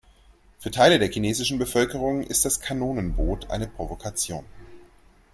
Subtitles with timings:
[0.57, 4.43] Für Teile der chinesischen Bevölkerung ist das Kanonenboot eine Provokation.